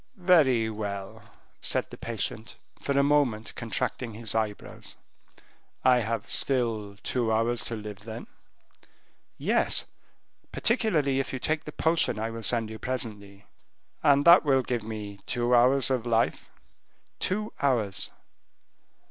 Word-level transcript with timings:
"Very 0.15 0.67
well," 0.67 1.21
said 1.59 1.91
the 1.91 1.95
patient, 1.97 2.55
for 2.81 2.93
a 2.97 3.03
moment 3.03 3.53
contracting 3.53 4.15
his 4.15 4.33
eyebrows, 4.33 4.95
"I 5.83 5.99
have 5.99 6.27
still 6.27 6.95
two 7.03 7.31
hours 7.31 7.63
to 7.65 7.75
live 7.75 7.99
then?" 7.99 8.25
"Yes; 9.37 9.85
particularly 10.51 11.19
if 11.19 11.31
you 11.33 11.37
take 11.37 11.65
the 11.65 11.71
potion 11.71 12.17
I 12.17 12.31
will 12.31 12.41
send 12.41 12.71
you 12.71 12.79
presently." 12.79 13.45
"And 14.01 14.25
that 14.25 14.43
will 14.43 14.63
give 14.63 14.81
me 14.81 15.19
two 15.27 15.53
hours 15.53 15.91
of 15.91 16.07
life?" 16.07 16.49
"Two 17.19 17.53
hours." 17.61 18.09